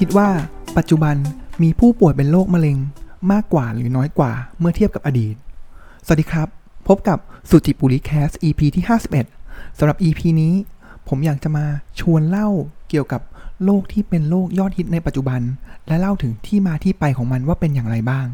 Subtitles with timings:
[0.00, 0.30] คิดว่า
[0.76, 1.16] ปัจจุบัน
[1.62, 2.78] มีผู้ป่วยเป็นโรคมะเร็ง
[3.32, 5.34] มากกว่าหรือน้อยกว่าเมื่อเทียบกับอดีต
[6.06, 6.48] สวัสดีครับ
[6.88, 7.18] พบกับ
[7.50, 8.84] สุจิปุริแคส EP ที่
[9.30, 10.54] 51สำหรับ EP นี้
[11.08, 11.64] ผมอยากจะมา
[12.00, 12.48] ชวนเล่า
[12.88, 13.22] เกี่ยวกับ
[13.64, 15.40] โรคที่เป็นโรคยอดฮิตในปัจจุบัน
[15.86, 18.26] และเล่าถึงที่มาที่ไปของมันว่าเป็นอย่างไรบ้าง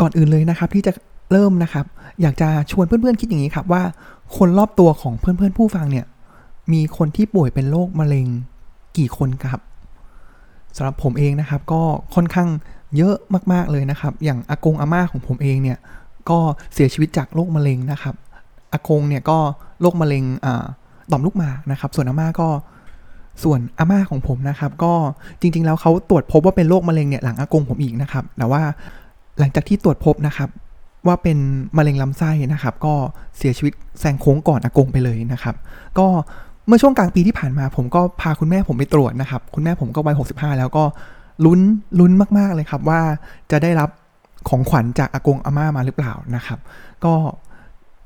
[0.00, 0.92] ก่อนอื่นเลยนะครับที่จะ
[1.32, 1.86] เริ่มนะครับ
[2.20, 3.82] อยากจะชวนเพื่อนๆคิดอย่างนี้ครับว่า
[4.36, 6.06] คนรอบตัวของเพื่อนๆผู้ฟังเนี่ย
[6.72, 8.26] มีคนที่ป่วยเป็นโรคมะเร็ง
[8.98, 9.60] กี่คนครับ
[10.76, 11.82] สำหรับผมเองนะครับก็
[12.14, 12.48] ค่อนข้าง
[12.96, 13.16] เยอะ
[13.52, 15.78] มากๆเลยนะครับ อย่างอากงอาม่าของผมเองเนี่ย
[16.30, 16.38] ก็
[16.74, 18.14] เสียชีวิตจากโรคมะเร็งนะครับ
[18.72, 19.38] อากงเนี่ยก็
[19.80, 20.24] โรคมะเร็ง
[21.10, 22.48] ต่อมลูกหมากนะครับ ส่วนอาม่าก็
[23.42, 24.92] ส่วนอาม่าของผมนะครับ ก็
[25.40, 28.62] จริง ๆ แล้วเขาตรวจพบว่าเป็นโรคมะเร็งเนี่ยหลังอากงผมอีกนะครับ แต่ว่า
[29.38, 30.48] หลังจากที่ตรวจพบนะครับ
[31.06, 31.38] ว่าเป็น
[31.76, 32.94] มะเร็งลำไส้นะครับ ก็
[33.38, 35.54] เสียชีวิตแซงโค้งก่อนอากงไปเลยนะครับ
[35.98, 36.06] ก็
[36.70, 40.84] มื่อช่วงกลางปีที่ผ่านมา ผมก็พาคุณแม่ผมไปตรวจนะครับ คุณแม่ผมก็วัย65 แล้วก็
[41.44, 41.60] ลุ้น
[42.00, 43.00] ลุ้นมากๆเลยครับว่า
[43.50, 43.88] จะได้รับ
[44.48, 46.58] ของขวัญจากอากงอาม่ามาหรือเปล่านะครับ
[47.04, 47.12] ก็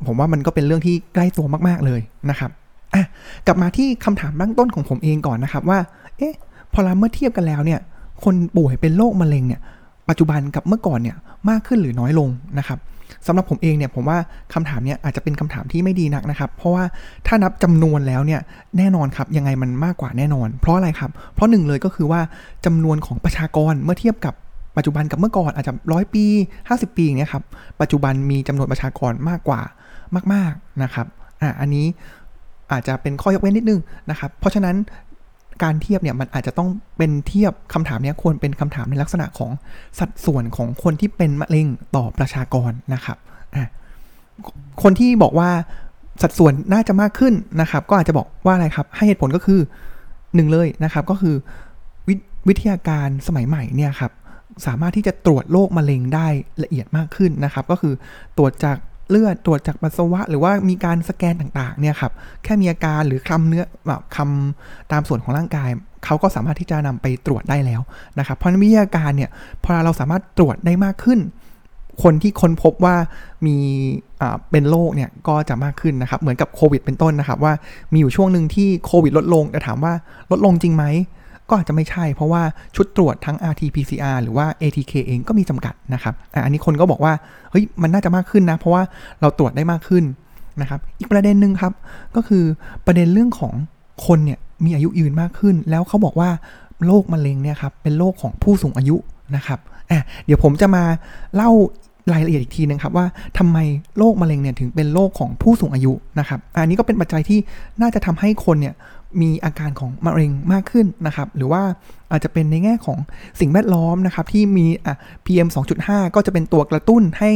[0.07, 2.51] ผมว่ามันก็เป็นเรื่องที่ใกล้ตัวมากๆเลยนะครับ
[2.95, 3.05] อะ
[3.47, 5.79] กลับมาที่คำถามเบื้องต้นของผมเองก่อนนะครับว่า
[6.19, 6.35] เอ๊ะ
[6.73, 7.81] พอเราเมื่อเทียบกันแล้วเนี่ย
[8.25, 9.61] คนป่วยเป็นโรคมะเร็งเนี่ย
[10.09, 11.17] ปัจจุบันกับเมื่อก่อนเนี่ย
[11.51, 12.79] มากขึ้นหรือน้อยลงนะครับ
[13.27, 14.19] สำหรับผมเองเนี่ยผมว่า
[14.55, 16.85] คำถามเนี้ยอาจจะเป็นคำถามที่ไม่ดีนักนะครับ เพราะว่า
[17.27, 18.41] ถ้านับจำนวนแล้วเนี่ย
[18.79, 22.21] แน่นอนครับยังไงมันมากกว่าแน่นอน เพราะอะไรครับ เพราะหนึ่งเลยก็คือว่า
[22.67, 24.35] จำนวนของประชากรเมื่อเทียบกับ
[24.77, 26.25] ปัจจุบันกับเมื่อก่อนอาจจะร้อยปี
[26.63, 27.45] 50 ปีอย่างเงี้ยครับ
[27.81, 29.61] ปัจจุบันมีจำนวนประชากรมากกว่า
[30.33, 31.07] มาก ๆนะครับ
[31.41, 31.87] อะอันนี้
[32.73, 34.77] อาจจะเป็นข้อยกเว้นนิดนึงนะครับ เพราะฉะนั้น
[35.63, 39.51] การเทียบเนี่ยมันอาจจะต้องเป็นเทียบคำถามนี้ควรเป็นคำถามในลักษณะของ
[39.99, 41.67] สัดส่วนของคนที่เป็นมะเร็ง
[41.97, 43.19] ต่อประชากรนะครับ
[44.83, 45.51] คนที่บอกว่า
[46.23, 49.61] สัดส่วนน่าจะมากขึ้นนะครับ ก็อาจจะบอกว่าอะไรครับ ให้เหตุผลก็คือ
[50.35, 51.35] หนึ่งเลยนะครับ ก็คือ
[52.09, 52.11] ว
[52.48, 54.13] วิทยาการสมัยใหม่เนี่ยครับ
[54.67, 56.27] สามารถที่จะตรวจโรคมะเร็งได้
[56.63, 57.95] ละเอียดมากขึ้นนะครับ ก็คือ
[58.37, 58.77] ตรวจจาก
[59.11, 65.69] เลือดตรวจจากปัสสาวะ หรือว่ามีการสแกนต่างๆเนี่ยครับแค่มีอาการหรือคลำเนื้อแบบคำตามส่วนของร่างกาย
[66.05, 67.81] เขาก็สามารถที่จะนำไปตรวจได้แล้ว
[68.19, 69.31] นะครับเพราะวิทยาการเนี่ย
[69.63, 71.20] พอเราสามารถตรวจได้มากขึ้น
[72.03, 72.97] คนที่ค้นพบว่า
[73.47, 73.57] มี
[74.51, 77.53] เป็นโรคเนี่ยก็จะมากขึ้นนะครับ เหมือนกับโควิดเป็นต้นนะครับ ว่า
[77.93, 79.93] มีอยู่ช่วงหนึ่งที่โควิดลดลงแต่ถามว่า
[80.31, 80.85] ลดลงจริงไหม
[81.49, 82.43] ก็อาจจะไม่ใช่ เพราะว่า
[82.77, 87.13] ชุดตรวจทั้ง RT-PCR หรือว่า ATK เองก็มีจำกัดนะครับอันนี้คนก็บอกว่า
[87.51, 88.83] เฮ้ยมันน่าจะมากขึ้นนะ เพราะว่า
[89.21, 90.05] เราตรวจได้มากขึ้น
[90.61, 91.73] นะครับ อีกประเด็นหนึ่งครับ
[92.17, 92.45] ก็คือ
[92.87, 93.53] ประเด็นเรื่องของ
[94.07, 96.31] คนเนี่ยมีอายุยืนมากขึ้น แล้วเขาบอกว่า
[96.87, 98.97] โรคมะเร็งเนี่ยครับเป็นโรคของผู้สูงอายุ
[99.37, 99.59] นะครับ
[99.91, 100.85] อะเดี๋ยวผมจะมา
[101.37, 101.51] เล่า
[102.13, 103.07] รายละเอียดอีกทีนึงครับว่า
[103.39, 103.59] ทำไม
[103.99, 107.39] โรคมะเร็งเนี่ยถึงเป็นโรคของผู้สูงอายุนะครับ อันนี้ก็เป็นปัจจัยที่
[107.81, 108.75] น่าจะทำให้คนเนี่ย
[109.20, 111.63] มีอาการของมะเร็งมากขึ้นนะครับ หรือว่า
[112.11, 112.98] อาจจะเป็นในแง่ของ
[113.41, 115.48] สิ่งแวดล้อมนะครับ ที่มีอะ PM
[115.80, 117.33] 2.5 ก็จะเป็นตัวกระตุ้นให้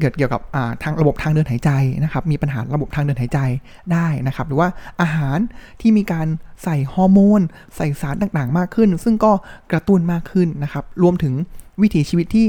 [0.00, 0.42] เกิดเกี่ยวกับ
[0.82, 1.70] ทางระบบทางเดินหายใจ
[2.04, 3.38] นะครับ มีปัญหาระบบทางเดินหายใจ
[3.92, 4.68] ได้นะครับ หรือว่า
[5.00, 5.38] อาหาร
[5.80, 6.26] ที่มีการ
[6.64, 7.40] ใส่ฮอร์โมน
[7.76, 9.32] ใส่สารต่างๆ มากขึ้น ซึ่งก็
[9.72, 11.34] กระตุ้นมากขึ้นนะครับ รวมถึง
[11.82, 12.46] วิถีชีวิตที่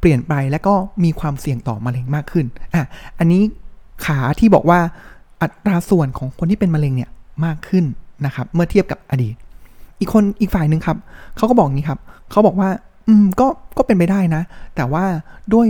[0.00, 2.84] เปลี่ยนไปและก็มีความเสี่ยงต่อมะเร็งมากขึ้นอะ
[3.18, 3.42] อันนี้
[4.06, 4.80] ขาที่บอกว่า
[5.42, 7.10] อัตราส่วนของคนที่เป็นมะเร็งเนี่ย
[7.44, 7.84] มากขึ้น
[8.26, 9.34] นะครับ เมื่อเทียบกับอดีต
[10.00, 10.96] อีกคนอีกฝ่ายหนึ่งครับ
[11.36, 12.00] เขาก็บอกงี้ครับ
[12.30, 12.70] เขาบอกว่า
[13.08, 14.42] อืมก็ก็เป็นไปได้นะ
[14.76, 15.04] แต่ว่า
[15.54, 15.66] ด้วย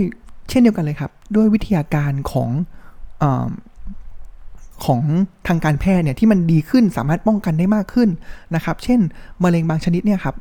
[0.49, 2.49] เช่นเดียวกันเลยครับ ด้วยวิทยาการของ
[3.21, 3.23] อ
[4.85, 5.01] ของ
[5.47, 8.09] ทางการแพทย์เนี่ยที่มันดีขึ้นสามารถป้องกันได้มากขึ้น
[8.55, 8.99] นะครับ เช่น
[9.43, 10.35] มะเร็งบางชนิดเนี่ยครับ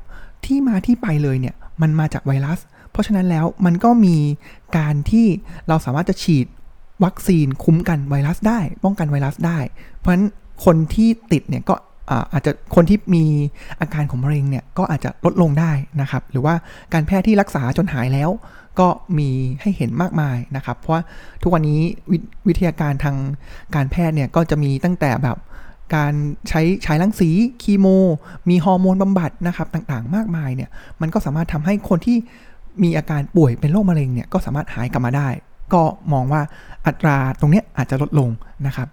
[0.45, 2.59] ที่มาที่ไปเลยเนี่ยมันมาจากไวรัส
[2.91, 4.16] เพราะฉะนั้นแล้วมันก็มี
[4.78, 5.27] การที่
[5.69, 6.47] เราสามารถจะฉีด
[7.05, 9.59] วัคซีนคุ้มกันไวรัสได้ ป้องกันไวรัสได้
[9.99, 10.27] เพราะฉะนั้น
[10.64, 11.74] คนที่ติดเนี่ยก็
[12.32, 13.24] อาจจะคนที่มี
[13.80, 16.54] อาการของมะเร็งเนี่ยก็อาจจะลดลงได้นะครับ หรือว่า
[16.92, 18.30] การแพทย์ที่รักษาจนหายแล้ว
[18.80, 19.30] ก็มี
[19.60, 21.03] ให้เห็นมากมายนะครับ เพราะว่า
[21.42, 21.80] ทุกวันนี้
[22.10, 22.15] ว
[22.48, 23.16] วิทยาการทาง
[23.74, 25.36] การแพทย์เนี่ยก็จะมีตั้งแต่แบบ
[25.94, 26.12] การ
[26.48, 27.30] ใช้ฉายรังสี
[27.62, 27.86] คีโม
[28.48, 32.16] มีฮอร์โมนบำบัดนะครับต่างๆ มากมายเนี่ยมันก็สามารถทำให้คนที่
[32.83, 35.28] มีอาการป่วยเป็นโรคมะเร็งเนี่ยก็สามารถหายกลับมาได้
[35.74, 36.42] ก็มองว่า
[36.86, 38.30] อัตราตรงนี้อาจจะลดลง
[38.66, 38.88] นะครับ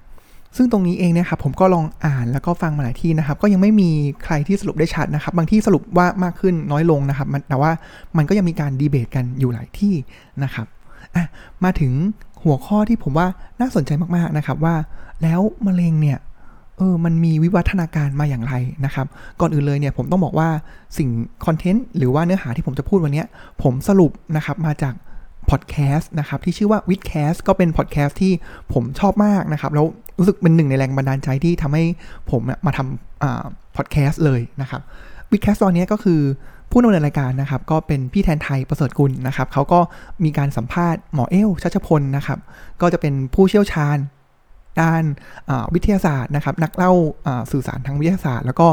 [0.56, 3.90] ซึ่งตรงนี้เองนะครับผมก็ลองอ่านแล้วก็ฟังมาหลายที่นะครับ ก็ยังไม่มี
[4.24, 7.72] ใครที่สรุปได้ชัดนะครับ บางที่สรุปว่ามากขึ้นน้อยลงนะครับแต่ว่า
[8.18, 9.94] มันก็ยังมีการดีเบตกันอยู่หลายที่
[10.44, 10.68] นะครับ
[11.16, 11.25] อะ
[11.63, 11.94] มาถึง
[12.44, 13.28] หัวข้อที่ผมว่า
[13.60, 14.75] น่าสนใจมากๆนะครับว่า
[15.24, 16.18] แล้วมะเร็งเนี่ย
[16.78, 18.54] เออ มันมีวิวัฒนาการมาอย่างไร
[18.86, 19.07] นะครับ
[19.40, 20.50] ก่อนอื่นเลยเนี่ยผมต้องบอกว่า
[20.98, 21.10] สิ่ง
[21.46, 23.24] content หรือว่าเนื้อหาที่ผมจะพูดวันนี้
[23.63, 24.94] ผมสรุปนะครับมาจาก
[25.50, 28.34] พอดแคสต์นะครับที่ชื่อว่า w i t c a s t ก็เป็นพอดแคสต์ที่
[28.74, 29.86] ผมชอบมากนะครับ แล้ว
[30.18, 31.84] รู้สึกเป็นหนึ่งในแรงบันดาลใจที่ทำให้
[32.32, 34.82] ผมมาทำพอดแคสต์เลยนะครับ
[35.31, 36.22] WiTcast ตอนนี้ก็คือ
[36.72, 39.80] ผู้ดำเนินรายการนะครับ ก็เป็นพี่แทนไทยประเสริฐกุลนะครับเขาก็
[40.24, 42.40] มีการสัมภาษณ์หมอเอ้วชัชพลนะครับ
[42.82, 43.98] ก็จะเป็นผู้เชี่ยวชาญ
[44.82, 45.04] ด้าน
[45.74, 46.92] วิทยาศาสตร์นะครับ นักเล่า
[47.52, 48.68] สื่อสารทางวิทยาศาสตร์ แล้วก็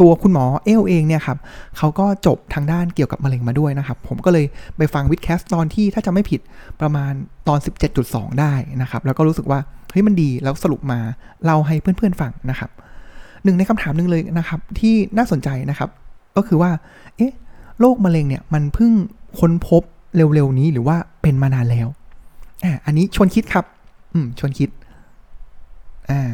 [0.00, 1.38] ตัวคุณหมอเอลเองเนี่ยครับ
[1.76, 4.46] เขาก็จบทางด้านเกี่ยวกับมะเร็งมาด้วยนะครับ ผมก็เลย
[4.76, 6.40] ไปฟังวิดแคสตอนที่ถ้าจะไม่ผิด
[6.80, 7.12] ประมาณ
[7.48, 7.58] ตอน
[7.98, 8.52] 17.2 ได้
[8.82, 9.58] นะครับ แล้วก็รู้สึกว่า
[9.90, 10.98] เฮ้ยมันดีแล้วสรุปมา
[11.44, 12.70] เล่าให้เพื่อนๆฟังนะครับ
[13.44, 15.90] หนึ่งในคำถามหนึ่งเลยนะครับ ที่น่าสนใจนะครับ
[16.36, 16.70] ก็คือว่า
[17.16, 17.32] เอ๊ะ
[17.80, 18.92] โรคมะเร็งเนี่ยมันเพิ่ง
[19.38, 19.82] ค้นพบ
[20.16, 21.88] เร็วๆนี้หรือว่าเป็นมานานแล้ว
[22.64, 23.64] อ่าอันนี้ชวนคิดครับ
[24.12, 24.70] อืมชวนคิด
[26.10, 26.30] อ่า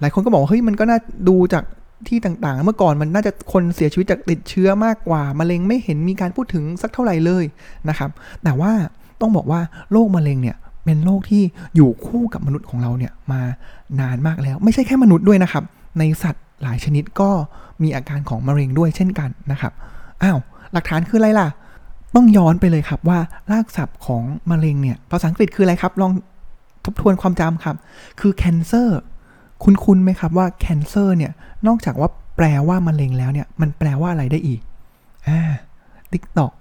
[0.00, 1.64] หลายคนก็บอกเฮ้ยมันก็น่าดูจาก
[2.08, 7.44] ที่ต่างๆ เมื่อก่อนมันน่าจะคนเสียชีวิตจากติดเชื้อมากกว่ามะเร็งไม่เห็นมีการพูดถึงสักเท่าไหร่เลย
[7.88, 8.10] นะครับ
[8.42, 8.72] แต่ว่า
[9.20, 9.60] ต้องบอกว่า
[9.92, 11.42] โรคมะเร็งเนี่ยเป็นโรคที่
[11.76, 13.40] อยู่คู่กับมนุษย์ของเราเนี่ยมา
[14.00, 15.64] นานมากแล้ว ไม่ใช่แค่มนุษย์ด้วยนะครับ
[15.98, 17.30] ในสัตว์หลายชนิดก็
[17.82, 19.72] มีอาการของมะเร็งด้วยเช่นกันนะครับ
[20.22, 20.38] อ้าว
[20.72, 21.48] หลักฐานคืออะไรล่ะ
[22.14, 23.18] ต้องย้อนไปเลยครับว่า
[23.52, 26.12] รากศัพท์ของมะเร็งเนี่ยภาษาอังกฤษคืออะไรครับลอง
[26.84, 27.76] ทบทวนความจำครับ
[28.20, 28.88] คือ cancer
[29.62, 31.32] คุ้นๆไหมครับว่า cancer เนี่ย
[31.66, 34.60] นอกจากว่าแปลว่ามะเร็งแล้วเนี่ย มันแปลว่าอะไรได้อีก
[35.28, 35.40] อ่า
[36.12, 36.52] ติ๊กต่อก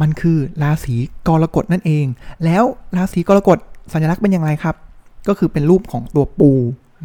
[0.00, 0.94] มันคือราศี
[1.28, 2.06] กรกฎนั่นเอง
[2.44, 2.64] แล้ว
[2.96, 3.58] ราศีกรกฎ
[3.92, 4.76] สัญลักษณ์เป็นอย่างไรครับ
[5.28, 6.50] ก็คือเป็นรูปของตัวปู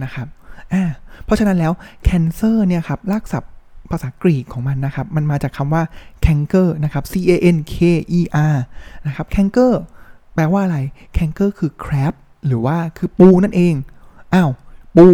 [0.04, 0.28] นะครับ
[0.74, 0.84] อ่า
[1.26, 1.72] เพราะฉะนั้นแล้ว
[2.08, 3.52] cancer เนี่ยครับรากศัพท์
[3.92, 5.84] ภาษากรีกของมันนะครับ มันมาจากคำว่า
[6.26, 7.92] canker นะครับ c a n k e
[8.54, 8.58] r
[9.06, 9.74] นะครับ canker
[10.34, 10.78] แปลว่าอะไร
[11.18, 12.14] canker คือ crab
[12.48, 13.74] หรือว่าคือปูนั่นเอง
[14.34, 14.52] อ้าว
[14.98, 15.08] ปู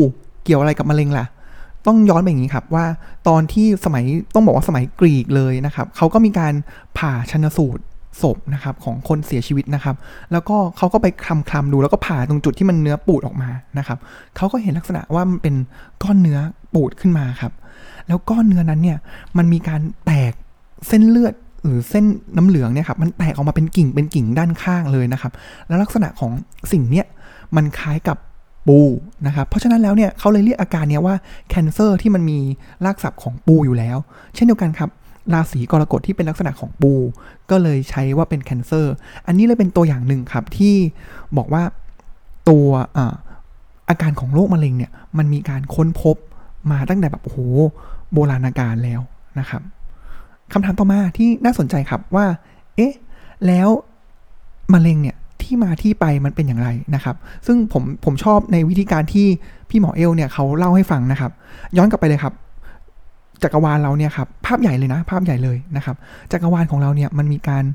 [0.44, 1.25] เกี่ยวอะไรกับมะเร็งล่ะ
[1.88, 2.85] ต้องย้อนไปอย่างนี้ครับว่า
[3.27, 4.03] ตอนที่สมัย
[4.33, 6.53] ต้องบอกว่าสมัยกรีกเลยนะครับเขาก็มีการ
[6.97, 7.83] ผ่าชนสูตร
[8.21, 9.95] ศพนะครับของคนเสียชีวิตนะครับ
[10.31, 13.97] แล้วก็เขาก็ไปคลำคลำดูแล้วก็ผ่าตรงจุดที่มันเนื้อปูดออกมานะครับ
[14.35, 15.56] เขาก็เห็นลักษณะว่ามันเป็น
[16.03, 16.39] ก้อนเนื้อ
[16.74, 17.51] ปูดขึ้นมาครับ
[18.07, 18.97] แล้วก้อนเนื้อนั้นเนี่ย
[19.38, 20.33] มันมีการแตก
[20.88, 21.33] เส้นเลือด
[21.65, 22.06] หรือเส้น
[22.38, 25.31] น้ำเหลืองเนี่ยครับมันแตกออกมาเป็นกิ่งเป็นกิ่งด้านข้างเลยนะครับ
[25.68, 26.31] แล้วลักษณะของ
[26.71, 27.06] สิ่งเนี้ย
[27.56, 28.18] มันคล้ายกับ
[28.67, 28.79] ปู
[29.27, 31.15] นะครับ เพราะฉะนั้นแล้วเนี่ยเขาเลยเรียกอาการเนี้ยว่า
[31.49, 32.39] แคนเซอร์ที่มันมี
[32.85, 33.97] รากศัพท์ของปูอยู่แล้ว
[34.35, 34.89] เช่นเดียวกันครับ
[35.33, 36.93] ราศีกรกฎที่เป็นลักษณะของปู
[37.49, 38.93] ก็เลยใช้ว่าเป็นแคนเซอร์
[39.27, 40.75] อันนี้เลยเป็นตัวอย่างหนึ่งครับที่
[41.37, 41.63] บอกว่า
[42.49, 42.67] ตัว
[43.89, 46.15] อาการของโรคมะเร็งเนี่ยมันมีการค้นพบ
[46.71, 47.39] มาตั้งแต่แบบโอ้โห
[48.13, 49.01] โบราณกาลแล้ว
[49.39, 49.61] นะครับ
[50.51, 52.25] คำถามต่อมาที่น่าสนใจครับว่า
[52.75, 52.93] เอ๊ะ
[53.47, 53.69] แล้ว
[54.73, 55.16] มะเร็งเนี่ย
[55.47, 57.15] ที่มาที่ไปมันเป็นอย่างไรนะครับ
[57.47, 59.27] ซึ่งผมผมชอบในวิธีการที่
[59.69, 61.31] พี่หมอเอลเนี่ยเขาเล่าให้ฟังนะครับ
[61.77, 62.33] ย้อนกลับไปเลยครับ
[63.44, 65.95] จักรวาลเราเนี่ยครับภาพใหญ่เลยนะ ภาพใหญ่เลยนะครับ
[66.31, 67.65] จักรวาลของเราเนี่ยมันมีการ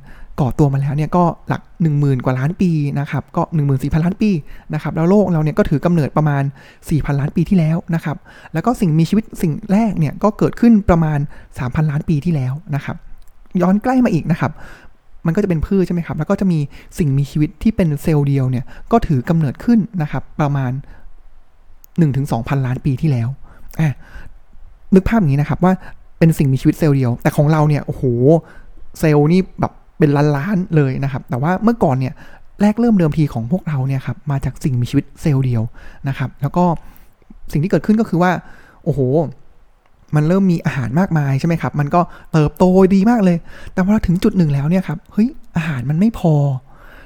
[0.41, 2.71] ก่อตัวมาแล้วเนี่ยก็หลัก 1 0,000 กว่าล้านปี
[3.01, 4.31] นะครับก็ 1 4 0 0 0 ล้านปี
[4.75, 6.43] นะครับแล้วโลกเราเนี่ยก็ถือกำเนิดประมาณ
[6.81, 8.17] 4,000 ล้านปีที่แล้วนะครับ
[8.53, 11.19] แล้วก็สิ่งมีชีวิตสิ่งแรกเนี่ยก็เกิดขึ้นประมาณ
[11.57, 12.97] 3,000 ล้านปีที่แล้วนะครับ
[13.61, 14.53] ย้อนใกล้มาอีกนะครับ
[15.27, 16.59] มันก็จะเป็นพืชใช่ไหมครับ แล้วก็จะมี
[16.99, 20.73] สิ่งมีชีวิตที่เป็นเซลล์เดียวเนี่ยก็ถือกำเนิดขึ้นนะครับ ประมาณ
[21.89, 23.29] 1-2,000ล้านปีที่แล้ว
[23.81, 23.95] อะ
[24.95, 25.73] นึกภาพอย่างนี้นะครับว่า
[26.19, 28.03] เป็นสิ่งมีชีวิตเซลล์เดียว แต่ของเราเนี่ยโอ้โห
[29.01, 32.15] เซลล์นี่แบบเป็นล้านๆเลยนะครับ แต่ว่าเมื่อก่อนเนี่ย
[32.63, 35.63] แรกเริ่มเดิมทีของพวกเราเนี่ยครับมาจากสิ่งมีชีวิตเซลล์เดียว
[36.09, 36.65] นะครับ แล้วก็
[37.53, 38.31] สิ่งที่เกิดขึ้นก็คือว่า
[38.85, 39.01] โอ้โห
[40.15, 42.01] มันเริ่มมีอาหารมากมายใช่ไหมครับ มันก็
[42.33, 42.65] เติบโต
[42.95, 43.37] ดีมากเลย
[43.73, 46.35] แต่พอถึงจุดหนึ่งแล้วเนี่ยครับ เฮ้ย อาหารมันไม่พอ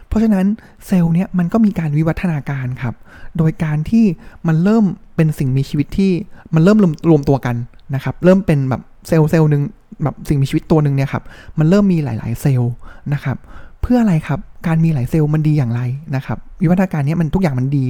[0.09, 0.47] เพราะฉะนั้น
[0.87, 2.95] เซลล์เนี่ยมันก็มีการวิวัฒนาการครับ
[3.39, 4.05] โดยการที่
[4.47, 4.85] มันเริ่ม
[5.17, 6.13] เป็นสิ่งมีชีวิตที่
[6.55, 7.57] มันเริ่มรวมรวมตัวกัน
[7.95, 9.63] นะครับ เริ่มเป็นแบบเซลล์เซลล์หนึ่ง
[10.03, 11.25] แบบสิ่งมีชีวิตตัวหนึ่งเนี่ยครับ
[11.59, 12.73] มันเริ่มมีหลาย ๆ เซลล์
[13.15, 13.37] นะครับ
[13.83, 15.81] เพื่ออะไรครับ การมีหลายเซลล์มันดีอย่างไร
[16.17, 17.85] นะครับ วิวัฒนาการนี้มันทุกอย่างมันดี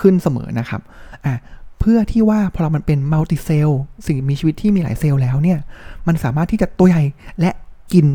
[0.00, 0.80] ขึ้นเสมอนะครับ
[1.24, 1.34] อะ
[1.80, 5.58] เพื่อที่ว่าพอเรามันเป็นมัลติเซลล์สิ่งมีชีวิตที่มีหลายเซลล์แล้วเนี่ย
[6.06, 7.02] มันสามารถที่จะตัวใหญ่
[7.40, 7.50] และ
[7.92, 8.06] กิน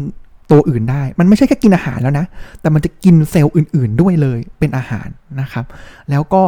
[0.51, 2.25] ตัวอื่นได้ มันไม่ใช่แค่กินอาหารแล้วนะ
[2.61, 5.07] แต่มันจะกินเซลล์อื่น ๆ ด้วยเลยเป็นอาหาร
[5.41, 5.65] นะครับ
[6.09, 6.43] แล้วก็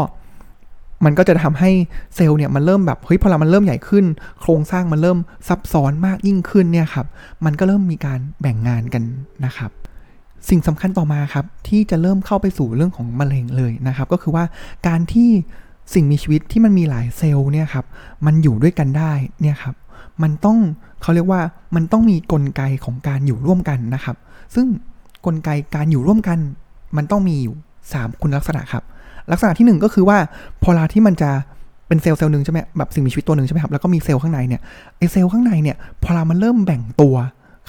[1.05, 1.71] มันก็จะทำให้
[2.15, 4.05] เซลล์เนี่ยมันเริ่มแบบเฮ้ยพอเรามันเริ่มใหญ่ขึ้น
[4.41, 7.05] โครงสร้างมันเริ่มซับซ้อนมากยิ่งขึ้นเนี่ยครับ
[7.45, 9.03] มันก็เริ่มมีการแบ่งงานกัน
[9.45, 9.71] นะครับ
[10.49, 14.43] สิ่งสำคัญต่อมาครับที่จะเริ่มเข้าไปสู่เรื่องของมะเร็งเลยนะครับ ก็คือว่า
[14.87, 15.29] การที่
[15.93, 17.85] สิ่งมีชีวิตที่มันมีหลายเซลล์เนี่ยครับ
[18.25, 19.75] มันอยู่ด้วยกันได้เนี่ยครับ
[20.23, 20.57] มันต้อง
[21.01, 21.41] เขาเรียกว่า
[21.75, 24.15] มันต้องมีกลไกของการอยู่ร่วมกันนะครับ
[24.55, 24.67] ซึ่ง
[25.25, 26.39] กลไกการอยู่ร่วมกัน
[26.97, 27.55] มันต้องมีอยู่
[27.87, 28.83] 3 คุณลักษณะครับ
[29.31, 30.17] ลักษณะที่ 1 ก็คือว่า
[30.63, 31.29] พอลาที่มันจะ
[31.87, 34.61] เป็นเซลล์เซลล์หนึ่งใช่ไหมแบบสิ่งมีชีวิตตัวหนึ่งใช่ไหมครับแล้วก็มีเซลล์ข้างในเนี่ย
[34.97, 37.15] ไอเซลล์ข้างในเนี่ยพอลามันเริ่มแบ่งตัว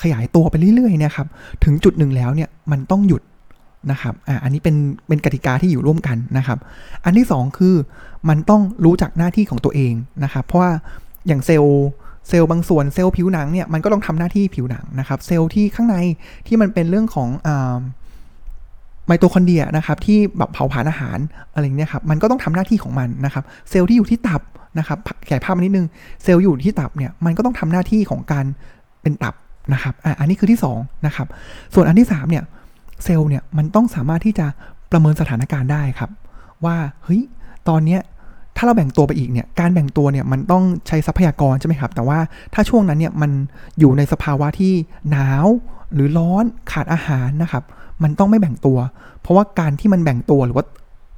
[0.03, 1.27] ขยายตัวไปเรื่อยๆเนี่ยครับ
[1.65, 3.23] ถึงจุดหนึ่งแล้วเนี่ยมันต้องหยุด
[3.91, 4.77] นะครับอ่าอันนี้เป็น
[5.09, 6.59] เป็นกติกาที่อยู่ร่วมกันนะครับ
[7.05, 7.75] อันที่ 2 คือ
[8.29, 9.93] มันต้องรู้จักหน้าที่ของตัวเอง
[10.25, 10.71] นะครับ เพราะว่า
[11.27, 11.85] อย่างเซลล์
[12.29, 15.97] เซลล์บางส่วนเซลล์ผิวหนังเนี่ยมันก็ต้องทำหน้าที่ผิวหนังนะครับ เซลล์ที่ข้างใน
[16.47, 17.29] ที่มันเป็นเรื่องของ
[19.07, 21.19] ไมโตคอนเดรียนะครับที่แบบเผาผลาญอาหาร
[21.53, 24.43] อะไรเงี้ยครับมันก็ต้องทำหน้าที่ของมันนะครับ เซลล์ที่อยู่ที่ตับ
[24.79, 25.87] นะครับขยายภาพมานิดนึง
[26.23, 28.45] เซลล์อยู่ที่ตับเนี่ยมันก็ต้องทำหน้าที่ของการ
[29.03, 29.35] เป็นตับ
[29.73, 31.27] นะครับอ่าอันนี้คือที่2นะครับ
[31.75, 32.45] ส่วนอันที่3เนี่ย
[33.05, 34.47] เซลล์เนี่ยมันต้องสามารถที่จะ
[34.91, 36.11] ประเมินสถานการณ์ได้ครับ
[36.65, 37.23] ว่าเฮ้ย
[37.69, 38.01] ตอนเนี้ย
[38.57, 42.19] ถ้าเราแบ่งตัวไปอีกเนี่ยการแบ่งตัวเนี่ยมันต้องใช้ทรัพยากรใช่ไหมครับ แต่ว่า
[42.55, 43.31] ถ้าช่วงนั้นเนี่ยมัน
[43.79, 44.73] อยู่ในสภาวะที่
[45.11, 45.47] หนาว
[45.95, 47.65] หรือร้อนขาดอาหารนะครับ
[48.03, 48.79] มันต้องไม่แบ่งตัว
[49.21, 50.65] เพราะว่าการที่มันแบ่งตัวหรือว่า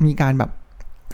[0.04, 0.50] มีการแบบ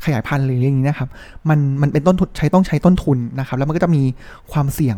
[0.04, 1.08] ขยายพันธุ์หรืออย่างนี้นะครับ
[1.48, 4.02] มันมันเป็นต้นทุนใช้ต้องใช้ต้นทุนนะครับ แล้วมันก็จะมี
[4.52, 4.96] ความเสี่ยง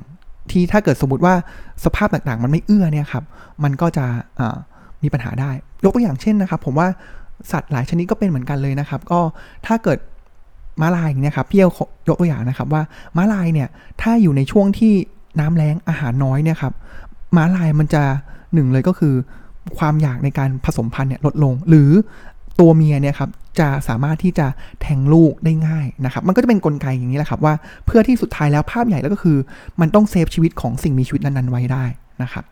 [0.51, 1.35] ที่ถ้าเกิดสมมติว่า
[1.85, 3.25] สภาพต่างๆ มันไม่เอื้อเนี่ยครับ
[3.65, 4.07] มันก็จะ
[5.03, 5.51] มีปัญหาได้
[5.85, 6.89] ยกตัวอย่างเช่นนะครับ ผมว่า
[7.51, 9.21] สัตว์หลายชนิดก็เป็นเหมือนกันเลยนะครับ ก็
[9.67, 9.99] ถ้าเกิด
[10.81, 11.65] ม้าลายเนี่ยครับพี่เอ
[12.09, 12.83] ยกตัวอย่างนะครับว่า
[13.17, 13.69] ม้าลายเนี่ย
[14.03, 14.93] ถ้าอยู่ในช่วงที่
[15.41, 16.73] น้ำแล้งอาหารน้อยเนี่ยครับ
[17.37, 18.03] ม้าลายมันจะ
[18.55, 19.15] หนึ่งเลยก็คือ
[19.79, 21.91] ความอยากในการผสมพันธุ์เนี่ยลดลง หรือ
[22.61, 24.47] ตัวเมียเนี่ยครับจะสามารถที่จะ
[24.81, 27.55] แทงลูกได้ง่ายนะครับ มันก็จะเป็นนกลไกอย่างนี้แหละครับว่า
[27.87, 29.39] เพื่อที่สุดท้ายแล้วภาพใหญ่แล้วก็คือ
[29.81, 31.85] มันต้องเซฟชีวิตของสิ่งมีชีวิตนั้นๆไว้ได้
[32.23, 32.45] นะครับ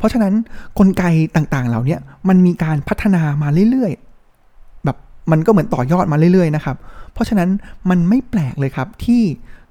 [0.00, 0.34] เพราะฉะนั้นน
[0.78, 1.04] กลไก
[1.36, 1.96] ต่างๆ เหล่านี้
[2.28, 4.96] มันมีการพัฒนามาเรื่อยๆ แบบ
[5.30, 6.76] มันก็เหมือนต่อยอดมาเรื่อยๆนะครับ
[7.12, 7.48] เพราะฉะนั้น
[7.90, 9.22] มันไม่แปลกเลยครับที่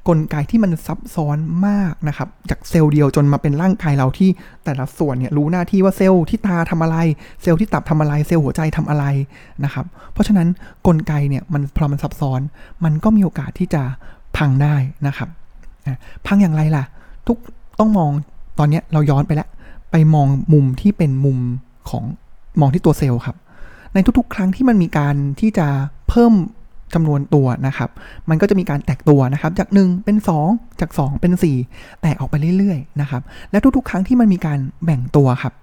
[0.09, 4.29] กลไกที่มันซับซ้อนมากนะครับ จากเซลล์เดียวจนมาเป็นร่างกายเราที่
[4.65, 6.97] แต่ละส่วนเนี่ยรู้หน้าที่ว่าเซลล์ที่ตาทำอะไร
[7.41, 9.05] เซลล์ที่ตับทำอะไร เซลล์หัวใจทำอะไร
[9.63, 10.47] นะครับ เพราะฉะนั้น
[10.87, 12.41] กลไกเนี่ยมันพอมันซับซ้อน
[12.83, 13.81] มันก็มีโอกาสที่จะ
[14.37, 14.75] พังได้
[15.07, 15.29] นะครับ
[16.27, 16.83] พังอย่างไรล่ะ
[17.27, 17.37] ทุก
[17.79, 18.11] ต้องมอง
[18.59, 19.47] ตอนนี้เราย้อนไปแล้ว
[19.91, 21.39] ไปมองมุมที่เป็นมุม
[21.89, 22.03] ของ
[22.59, 23.37] มองที่ตัวเซลล์ครับ
[23.93, 25.67] ในทุกๆ ครั้งที่มันมีการที่จะ
[26.09, 26.33] เพิ่ม
[26.93, 27.89] จำนวนตัวนะครับ
[28.29, 30.17] มันก็จะมีการแตกตัวนะครับ จาก 1 เป็น
[30.47, 31.33] 2 จาก 2 เป็น
[31.67, 35.53] 4 แตกออกไปเรื่อยๆนะครับ และทุกๆ ครั้งที่มันมีการแบ่งตัวครับ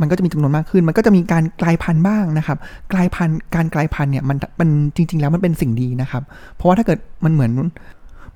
[0.00, 2.58] มันก็จะมีจำนวนมากขึ้น มันก็จะมีการกลายพันธุ์บ้างนะครับ
[2.92, 6.22] กลายพันธุ์ การกลายพันธุ์เนี่ยมันมันจริง ๆ แล้วมันเป็นสิ่งดีนะครับ
[6.54, 7.50] เพราะว่าถ้าเกิดมันเหมือน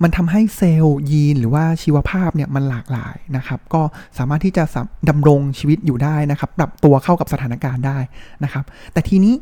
[0.03, 3.83] มันทำให้เซลล์ยีนหรือว่าชีวภาพเนี่ยมันหลากหลายนะครับ ก็
[4.19, 4.65] สามารถที่จะ
[5.09, 7.99] ดำรงชีวิตอยู่ได้นะครับ ปรับตัวเข้ากับสถานการณ์ได้
[8.45, 9.35] นะครับ แต่ทีนี้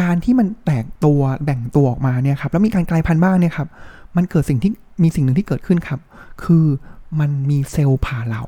[0.00, 3.68] การที่มันแตกตัวแบ่งตัวออกมาเนี่ยครับแล้วมีการกลายพันธุ์บ้างเนี่ยครับ
[4.16, 6.00] มันเกิดสิ่งที่มีสิ่งหนึ่งที่เกิดขึ้นครับ
[6.44, 6.66] คือ
[7.20, 8.42] มันมีเซลล์ผ่าเหลา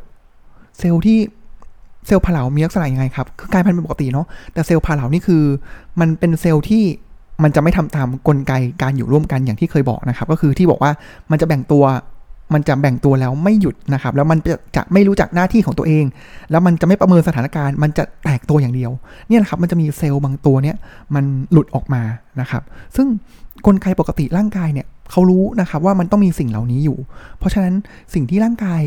[0.78, 1.19] เซลล์ที่
[2.07, 5.42] เซลล์ผ่าเหลามีลักษณะยังไงครับ คือกลายพันธุ์เป็นปกติเนาะแต่เซลล์ผ่าเหลานี่คือ
[6.00, 6.85] มันเป็นเซลล์ที่
[7.43, 10.93] มันจะไม่ทำตามกลไกการอยู่ร่วมกันอย่างที่เคยบอกนะครับ ก็คือที่บอกว่า
[11.31, 11.85] มันจะแบ่งตัว
[12.55, 14.39] มันจะแบ่งตัวแล้วไม่หยุดนะครับ แล้วมัน
[14.77, 16.05] จะไม่รู้จักหน้าที่ของตัวเอง
[16.51, 18.91] แล้วมันจะไม่ประเมินสถานการณ์ มันจะแตกตัวอย่างเดียว
[19.29, 20.77] เนี่ยนะครับ มันจะมีเซลล์บางตัวเนี่ย
[21.15, 22.03] มันหลุดออกมา
[22.41, 22.62] นะครับ
[22.97, 23.07] ซึ่ง
[23.67, 26.99] กลไกปกติร่างกายเนี่ยเขารู้นะครับว่ามันต้องมีสิ่งเหล่านี้อยู่
[27.39, 27.75] เพราะฉะนั้น
[28.15, 28.81] สิ่งที่ร่างกาย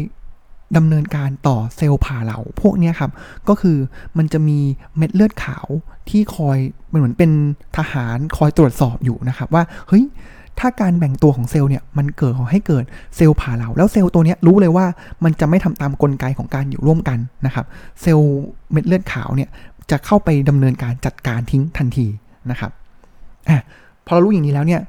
[0.78, 3.12] ดำเนินการต่อเซลล์ผ่าเหลาพวกนี้ครับ
[3.48, 3.78] ก็คือ
[4.18, 4.60] มันจะมี
[4.98, 5.68] เม็ดเลือดขาว
[6.10, 7.32] ที่คอยเหมือนเป็น
[7.78, 10.04] ทหารคอยตรวจสอบอยู่นะครับ ว่าเฮ้ย
[10.60, 12.84] ถ้าการแบ่งตัวของเซลล์เนี่ยมันเกิดให้เกิด
[13.16, 14.86] เซลล์ผ่าเหลาแล้วเซลล์ตัวนี้รู้เลยว่า
[15.24, 17.66] มันจะไม่ทำตามกลไกของการอยู่ร่วมกันนะครับ
[18.02, 18.34] เซลล์
[18.72, 19.50] เม็ดเลือดขาวเนี่ย
[19.92, 22.08] จะเข้าไปดำเนินการจัดการทิ้งทันที
[22.52, 22.72] นะครับ
[23.50, 23.62] อะ
[24.06, 24.82] พอเรารู้อย่างนี้แล้วเนี่ย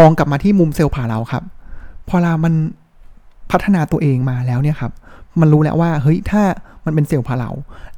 [0.00, 1.44] มองกลับมาที่มุมเซลล์ผ่าเหลาครับ
[2.08, 2.54] พอเรามัน
[3.50, 4.92] พัฒนาตัวเองมาแล้วเนี่ยครับ
[5.40, 6.42] มันรู้แล้วว่าเฮ้ยถ้า
[6.84, 7.50] มันเป็นเซลล์ผ่าเหลา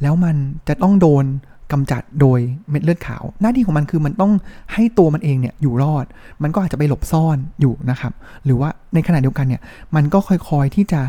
[0.02, 0.36] แล้วมัน
[0.68, 1.24] จะต้องโดน
[1.72, 2.40] กำจัดโดย
[2.70, 4.32] เม็ดเลือดขาว หน้าที่ของมันคือมันต้อง
[4.72, 6.04] ให้ตัวมันเองเนี่ยอยู่รอด
[6.42, 8.12] มันก็อาจจะไปหลบซ่อนอยู่นะครับ
[8.44, 9.62] หรือว่าในขณะเดียวกันเนี่ย
[9.94, 11.00] มันก็ค่อยๆที่จะ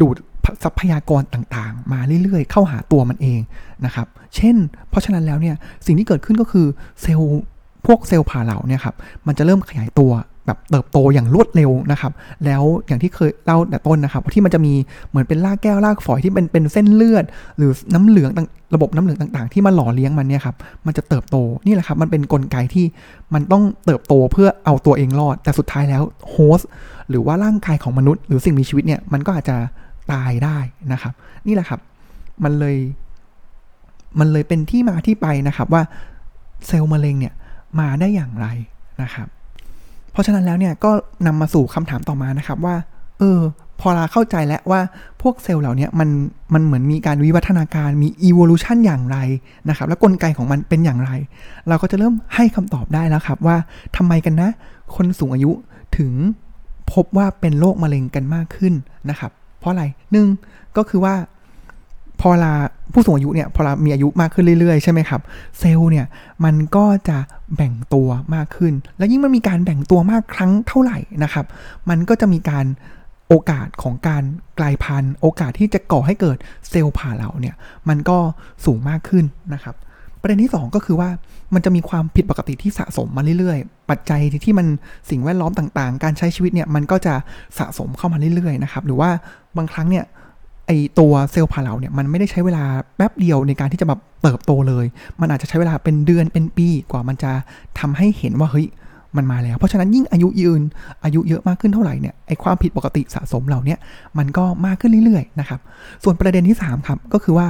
[0.00, 0.16] ดูด
[0.64, 3.40] ทรัพยากรต่างๆ มาเรื่อยๆ เข้าหาตัวมันเอง
[3.84, 4.56] นะครับ เช่น
[4.88, 6.66] เพราะฉะนั้นแล้วเนี่ย สิ่งที่เกิดขึ้นก็คือ
[7.02, 7.40] เซลล์
[7.86, 8.94] พวกเซลล์ผ่าเหลาเนี่ยครับ
[9.26, 10.12] มันจะเริ่มขยายตัว
[10.48, 12.12] แบบเติบโตอย่างรวดเร็วนะครับ
[12.44, 14.74] แล้วอย่างที่เคยเล่าแต่ต้นนะครับ ที่มันจะมี
[15.08, 17.24] เหมือนเป็นรากแก้วรากฝอยที่เป็นเป็นเส้นเลือด
[17.58, 18.30] หรือน้ำเหลือง
[18.74, 21.36] ระบบน้ำเหลืองต่าง ๆ ที่มาหล่อเลี้ยงมันเนี่ยครับมันจะเติบโต
[21.66, 22.86] นี่แหละครับ มันเป็นนกลไกที่
[23.34, 26.68] มันต้องเติบโตเพื่อเอาตัวเองรอด แต่สุดท้ายแล้วโฮสต์
[27.08, 29.56] หรือว่าร่างกายของมนุษย์ หรือสิ่งมีชีวิตเนี่ยมันก็อาจจะ
[30.12, 30.58] ตายได้
[30.92, 31.12] นะครับ
[31.46, 31.80] นี่แหละครับ
[32.44, 32.76] มันเลย
[34.18, 35.82] มันเลยเป็นที่มาที่ไปนะครับว่า
[36.66, 37.34] เซลล์มะเร็งเนี่ย
[37.80, 38.46] มาได้อย่างไร
[39.02, 39.28] นะครับ
[40.18, 40.90] ราะฉะนั้นแล้วเนี่ยก็
[41.26, 42.74] นำมาสู่คำถามต่อมานะครับว่า
[43.18, 43.40] เออ
[43.80, 44.80] พอเราเข้าใจแล้วว่า
[45.22, 46.08] พวกเซลล์เหล่านี้มัน
[46.54, 49.18] มันเหมือนมีการวิวัฒนาการมี evolution อย่างไร
[49.68, 51.10] นะครับ แล้วกลไกของมันเป็นอย่างไร
[51.68, 53.56] เราก็จะเริ่มให้คำตอบได้แล้วครับว่า
[53.96, 54.50] ทำไมกันนะ
[54.96, 55.50] คนสูงอายุ
[55.96, 56.12] ถึง
[56.92, 58.74] พบว่าเป็นโรคมะเร็งกันมากขึ้น
[59.10, 60.26] นะครับ เพราะอะไรหนึ่ง
[60.76, 61.14] ก็คือว่า
[62.20, 62.54] พอลา
[62.92, 65.20] ผู้สูงอายุเนี่ยพอลามีอายุมากขึ้นเรื่อยๆ ใช่ไหมครับ
[65.58, 66.06] เซลล์เนี่ย
[66.44, 67.18] มันก็จะ
[67.56, 71.46] แบ่งตัวมากขึ้น แล้วยิ่งมันมีการแบ่งตัวมากครั้งเท่าไหร่นะครับ
[71.88, 72.66] มันก็จะมีการ
[73.28, 74.22] โอกาสของการ
[74.58, 76.36] กลายพันธุ์ โอกาสที่จะก่อให้เกิด
[76.68, 77.54] เซลล์ผ่าเหลาเนี่ย
[77.88, 78.18] มันก็
[78.64, 79.74] สูงมากขึ้นนะครับ
[80.20, 81.10] ประเด็นที่ 2 ก็คือว่า
[81.54, 84.66] มันจะมีความผิดปกติที่สะสมมาเรื่อยๆ ปัจจัยที่มัน
[85.10, 87.14] สิ่งแวดล้อมต่างๆ การใช้ชีวิตเนี่ยมันก็จะ
[87.58, 89.10] สะสมเข้ามาเรื่อยๆนะครับหรือว่า
[89.56, 90.04] บางครั้งเนี่ย
[90.70, 92.64] ไอตัวเซลล์ผ่าเหลาเนี่ยมันไม่ได้ใช้เวลา
[92.96, 94.86] แป๊บเดียวในการที่จะแบบเติบโตเลย
[95.20, 97.32] มันอาจจะใช้เวลาเป็นเดือนเป็นปีกว่ามันจะ
[97.78, 98.66] ทำให้เห็นว่าเฮ้ย
[99.16, 100.60] มันมาแล้ว เพราะฉะนั้นยิ่งอายุยืน
[101.04, 103.76] อายุเยอะมากขึ้นเท่าไหร่เนี่ยไอความผิดปกติสะสมเหล่านี้
[104.18, 105.60] มันก็มากขึ้นเรื่อยๆนะครับ
[106.04, 107.46] ส่วนประเด็นที่3ครับก็คือว่า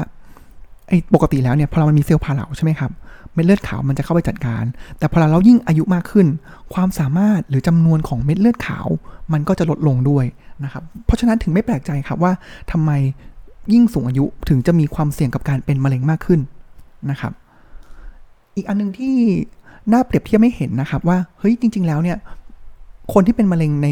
[0.89, 2.91] ไอปกติแล้วเนี่ยพอมันมีเซลล์ผ่าเหลาใช่ไหมครับ
[3.35, 4.65] เม็ดเลือดขาวมันจะเข้าไปจัดการ
[4.99, 6.27] แต่พอเรายิ่งอายุมากขึ้น
[6.75, 8.87] ความสามารถหรือจำนวนของเม็ดเลือดขาว
[9.33, 10.25] มันก็จะลดลงด้วย
[10.65, 12.33] นะครับ เพราะฉะนั้นถึงไม่แปลกใจครับว่า
[12.73, 12.91] ทำไม
[13.73, 16.41] ยิ่งสูงอายุถึงจะมีความเสี่ยงกับการเป็นมะเร็งมากขึ้น
[17.11, 17.33] นะครับ
[18.57, 19.15] อีกอันนึงที่
[19.93, 22.19] น่าเปรียบเทียบไม่เห็นนะครับว่าเฮ้ยจริง ๆ แล้วเนี่ย
[23.13, 23.89] คนที่เป็นมะเร็งใน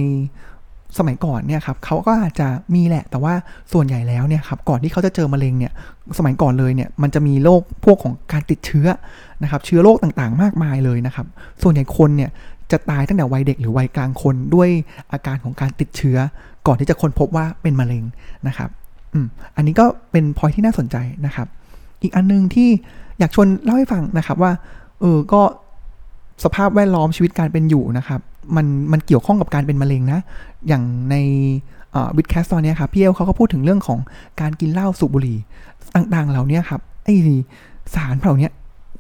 [0.99, 3.35] สมัยก่อนเนี่ยครับเขาก็อาจจะมีแหละ แต่ว่า
[3.73, 5.73] ส่วนใหญ่แล้วเนี่ยครับก่อนที่เขาจะเจอมะเร็งเนี่ย
[6.19, 8.87] สมัยก่อนเลยเนี่ยมันจะมีโรคพวกของการติดเชื้อ
[9.43, 11.27] นะครับเชื้อโรคต่างๆ มากมายเลยนะครับ
[11.63, 12.31] ส่วนใหญ่คนเนี่ย
[12.73, 14.69] จะตายตั้งแต่วัยเด็กหรือวัยกลางคนด้วย
[15.13, 16.19] อาการของการติดเชื้อ
[16.67, 18.05] ก่อนที่จะค้นพบว่าเป็นมะเร็ง
[18.49, 18.71] นะครับ
[19.13, 20.97] อืมอันนี้ก็เป็นพอยที่น่าสนใจ
[21.27, 21.47] นะครับ
[22.03, 22.69] อีกอันนึงที่
[23.19, 24.53] อยากชวนเล่าให้ฟังนะครับว่า
[25.01, 25.43] เออก็
[26.45, 28.21] สภาพแวดล้อมชีวิตการเป็นอยู่นะครับ
[28.57, 30.21] มันมันเกี่ยวข้องกับการเป็นมะเร็งนะ
[30.69, 31.17] อย่างใน
[32.17, 33.99] วิดแคสตอนนี้ครับพี่เอลเขาก็พูดถึงเรื่องของ
[34.41, 35.39] การกินเหล้าสูบบุหรี่
[35.95, 37.15] ต่างๆ เหล่านี้ครับไอ้
[37.95, 38.49] สารเหล่านี้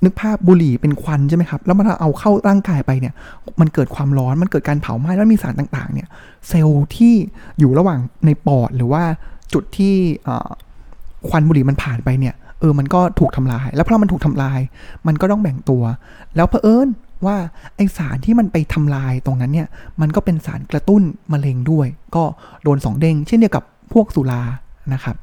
[0.05, 3.15] นึกภาพบุหรี่เป็นควันใช่ไหมครับ แล้วมันเอาเข้าร่างกายไปเนี่ย
[3.61, 6.09] มันเกิดความร้อน มันเกิดการเผาไหม้ แล้วมีสารต่างๆ เนี่ย
[6.49, 7.15] เซลล์ที่
[7.59, 9.03] อยู่ระหว่างในปอดหรือว่า
[9.53, 9.95] จุดที่
[11.29, 14.61] ควันบุหรี่มันผ่านไปเนี่ย เออ มันก็ถูกทำลาย แล้วพอมันถูกทำลาย
[15.07, 15.83] มันก็ต้องแบ่งตัว
[16.37, 16.89] แล้วเพอเอิญ
[17.27, 17.37] ว่า
[17.77, 19.69] ไอสารที่มันไปทำลายตรงนั้นเนี่ย
[20.01, 22.25] มันก็เป็นสารกระตุ้นมะเร็งด้วย ก็
[22.63, 24.43] โดนสองเด้งเช่นเดียวกับพวกสุรา
[24.95, 25.17] นะครับ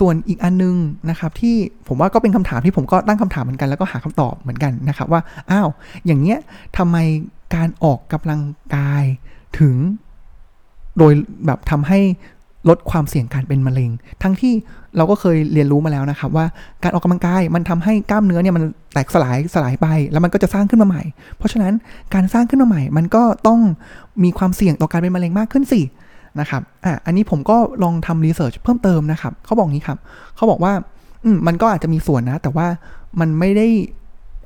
[0.00, 0.76] ส่วนอีกอันนึง
[1.10, 1.56] นะครับที่
[1.88, 5.68] ผมว่าก็เป็นคำถามที่ผมก็ตั้งคำถามเหมือนกันแล้วก็หาคำตอบเหมือนกันนะครับว่าอ้าว
[6.06, 6.38] อย่างเงี้ย
[6.78, 6.96] ทำไม
[7.54, 8.40] การออกกำลัง
[8.76, 9.04] กาย
[9.58, 9.74] ถึง
[10.98, 11.12] โดย
[11.46, 12.00] แบบทำให้
[12.68, 13.90] ลดความเสี่ยงการเป็นมะเร็ง
[14.22, 14.52] ทั้งที่
[14.96, 16.46] เราก็เคยเรียนรู้มาแล้วนะครับว่า
[16.82, 21.02] การออกกำลังกายมันทำให้กล้ามเนื้อเนี่ยมันแตกสลายสลายไป แล้วมันก็จะสร้างขึ้นมาใหม่
[21.38, 21.72] เพราะฉะนั้น
[22.14, 23.60] การสร้างขึ้นมาใหม่ มันก็ต้อง
[24.24, 25.80] มีความเสี่ยงต่อการเป็นมะเร็งมากขึ้นสิ
[26.40, 29.98] นะครับอะอันนี้ผมก็ลองทำ research เพิ่มเติมนะครับเขาบอกงี้ครับ
[30.36, 30.72] เขาบอกว่า
[31.24, 32.66] อืมมันก็อาจจะมีส่วนนะ แต่ว่า
[33.20, 33.66] มันไม่ได้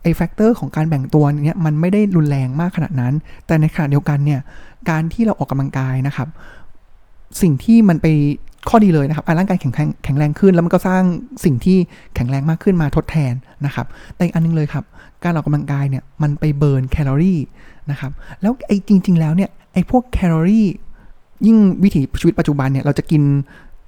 [0.02, 3.14] ไอ้ factor ของการแบ่งตัวเนี้ยมันไม่ได้รุนแรงมากขนาดนั้น
[3.46, 4.40] แต่ในขณะเดียวกันเนี่ย
[4.90, 6.28] การที่เราออกกำลังกายนะครับ
[7.42, 8.06] สิ่งที่มันไป
[8.68, 11.02] ข้อดีเลยนะครับร่างกายแข็งแรงแข็งแรงขึ้น แล้วมันก็สร้าง
[11.44, 11.78] สิ่งที่
[12.14, 13.32] แข็งแรงมากขึ้นมาทดแทน
[13.66, 14.84] นะครับ แต่อีกอันนึงเลยครับ
[15.24, 17.40] การออกกำลังกายเนี่ยมันไป burn แคลอรี่
[17.90, 20.66] นะครับ แล้วไอ้จริง ๆ แล้วเนี่ยไอ้พวกแคลอรี่
[21.46, 23.22] ยิ่งวิถีชีวิตปัจจุบันเนี่ยเราจะกิน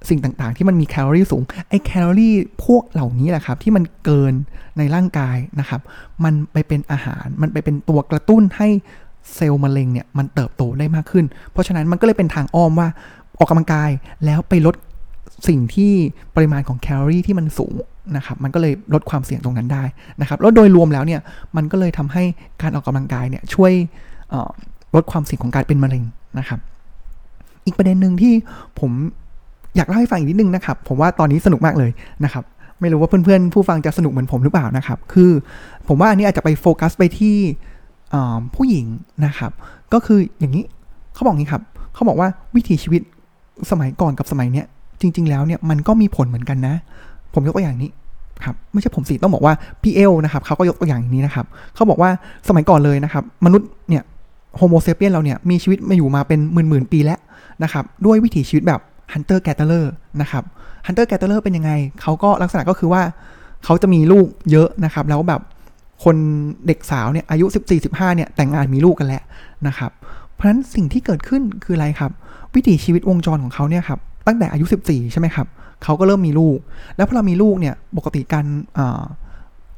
[0.09, 4.33] สิ่งต่างๆ ที่มันมีแคลอรี่สูง ไอ้แคลอรี่พวกเหล่านี้แหละครับที่มันเกิน
[4.77, 5.81] ในร่างกายนะครับ
[6.23, 8.67] มันไปเป็นอาหาร มันไปเป็นตัวกระตุ้นให้
[9.35, 12.87] เซลล์มะเร็งเนี่ยมันเติบโตได้มากขึ้น เพราะฉะนั้นมันก็เลยเป็นทางอ้อมว่า
[13.39, 13.89] ออกกำลังกาย
[14.25, 14.75] แล้วไปลด
[15.47, 15.91] สิ่งที่
[16.35, 17.75] ปริมาณของแคลอรี่ที่มันสูง
[18.15, 19.83] นะครับมันก็เลยลดความเสี่ยงตรงนั้นได้
[20.21, 21.21] นะครับแล้วโดยรวมแล้วเนี่ย
[21.55, 22.23] มันก็เลยทำให้
[22.61, 23.71] การออกกำลังกายเนี่ยช่วย
[24.95, 26.03] ลดความเสี่ยงของการเป็นมะเร็ง
[26.39, 26.59] นะครับ
[27.65, 28.33] อีกประเด็นหนึ่งที่
[28.79, 28.91] ผม
[29.75, 31.91] อยากเล่าให้ฟังอีกนิดนึงนะครับ ผมว่าตอนนี้สนุกมากเลย
[32.23, 32.43] นะครับ
[32.81, 35.31] ไม่รู้ว่าเพื่อนๆ ผู้ฟังจะสนุกเหมือนผมหรือเปล่านะครับ คือ
[35.87, 37.35] ผมว่าอันนี้อาจจะไปโฟกัสไปที่
[38.55, 38.85] ผู้หญิง
[39.25, 39.51] นะครับ
[39.93, 40.63] ก็คืออย่างนี้
[41.13, 43.01] เขาบอกงี้ครับ เขาบอกว่าวิถีชีวิต
[43.71, 44.65] สมัยก่อนกับสมัยเนี้ย
[45.01, 46.75] จริง ๆ แล้วเนี่ยมันก็มีผลเหมือนกันนะ
[47.33, 47.89] ผมยกตัวอย่างนี้
[48.45, 52.09] ครับไม่ใช่ผมสิต้องบอกว่าพี่เอ้วนะครับเขาก็ยกตัวอย่างนี้นะครับเขาบอกว่า
[52.47, 54.03] สมัยก่อนเลยนะครับ มนุษย์เนี่ย
[54.57, 57.19] Homo sapiens เราเนี่ยมีชีวิตมาอยู่มาเป็นหมื่นหมื่นปีแล้ว
[57.63, 58.81] นะครับด้วยวิถีชีวิตแบบ
[59.13, 59.91] hunter-gatherer
[60.21, 60.43] นะครับ
[60.87, 63.01] hunter-gatherer เป็นยังไงเขาก็ลักษณะก็คือว่า
[63.63, 65.41] เขาจะมีลูกเยอะนะครับแล้วแบบ
[66.03, 66.15] คน
[66.67, 67.45] เด็กสาวเนี่ยอายุ
[67.81, 69.23] 14-15เนี่ยแต่งงานมีลูกกันแล้ว
[69.67, 69.91] นะครับ
[70.33, 72.11] เพราะฉะนั้นสิ่งที่เกิดขึ้นคืออะไรครับ
[72.55, 75.47] วิถีชีวิตวงจรของเขาเนี่ยครับตั้งแต่อายุ 14 ใช่ไหมครับ
[75.83, 76.57] เขาก็เริ่มมีลูก
[76.95, 78.45] แล้วพอเรามีลูกเนี่ยปกติการ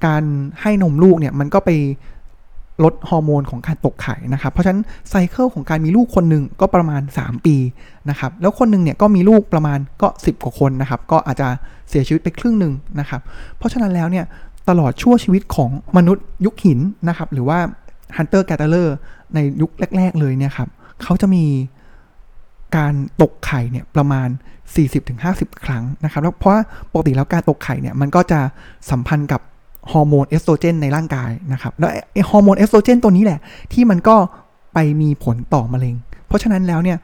[0.06, 0.24] การ
[0.62, 1.70] ให้นมลูกเนี่ยมันก็ไป
[2.84, 7.56] ลดฮอร์โมนของการตกไข่นะครับ เพราะฉะนั้นไซเคิลของการมีลูกคนหนึ่งก็ประมาณ 3 ปี
[8.10, 11.48] นะครับ แล้วคนหนึ่งเนี่ยก็มีลูกประมาณก็ 10 กว่าคนนะครับ ก็อาจจะ
[11.90, 13.22] เสียชีวิตไปครึ่งหนึ่งนะครับ
[13.58, 14.26] เพราะฉะนั้นแล้วเนี่ย
[14.70, 17.60] ตลอดชั่วชีวิตของมนุษย์ยุคหินนะครับ หรือว่า
[18.18, 18.96] hunter-gatherer
[19.36, 20.70] ในยุคแรก ๆ เลยเนี่ยครับ
[21.04, 21.46] เขาจะมี
[22.78, 24.30] การตกไข่เนี่ยประมาณ
[24.96, 26.54] 40-50 ครั้งนะครับ แล้วเพราะ
[26.92, 28.40] ปกติแล้วการตกไข่เนี่ยมันก็จะ
[28.92, 29.42] สัมพันธ์กับ
[29.92, 33.40] ฮอร์โมนเอสโตรเจนในร่างกายนะครับ แล้วไอ้ฮอร์โมนเอสโตรเจนตัวนี้แหละ
[33.74, 34.16] ที่มันก็
[34.74, 35.96] ไปมีผลต่อมะเร็ง
[36.28, 36.98] เพราะฉะนั้นแล้วเนี่ย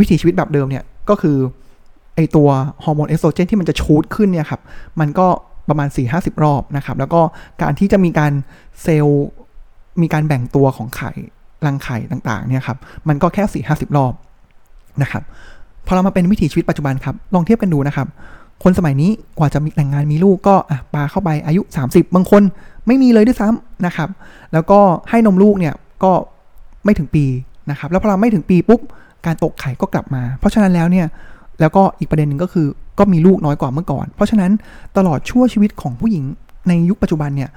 [0.00, 1.36] วิถีชีวิตแบบเดิมเนี่ยก็คือ
[2.16, 2.48] ไอตัว
[2.84, 4.60] ฮอร์โมนเอสโตรเจนที่มันจะชูดขึ้นเนี่ยครับ
[5.00, 5.26] มันก็
[5.68, 7.20] ประมาณ 4-50 รอบนะครับ แล้วก็
[7.62, 8.32] การที่จะมีการ
[8.82, 9.26] เซลล์
[10.02, 11.10] มีการแบ่งตัวของไข่
[11.66, 12.78] รังไข่ต่างๆเนี่ยครับ
[13.08, 14.12] มันก็แค่ 4-50 รอบ
[15.02, 15.22] นะครับ
[15.86, 18.08] พอเรามาเป็นวิถีชีวิตปัจจุบันครับ ลองเทียบกันดูนะครับ
[18.62, 22.42] คนสมัยนี้กว่าจะมีแต่งงานมีลูกก็อะปาเข้าไปอายุ 30 บางคน
[22.86, 24.08] ไม่มีเลยด้วยซ้ำนะครับ
[24.52, 24.78] แล้วก็
[25.10, 26.12] ให้นมลูกเนี่ยก็
[26.84, 27.24] ไม่ถึงปี
[27.70, 28.80] นะครับ แล้วพอเราไม่ถึงปีปุ๊บ
[29.26, 31.06] การตกไข่ก็กลับมา เพราะฉะนั้นแล้วเนี่ย
[31.60, 32.66] แล้วก็อีกประเด็นหนึ่งก็คือ
[32.98, 34.52] ก็มีลูกน้อยกว่าเมื่อก่อน เพราะฉะนั้น
[34.96, 36.24] ตลอดชั่วชีวิตของผู้หญิง
[36.68, 37.50] ในยุคปัจจุบันเนี่ย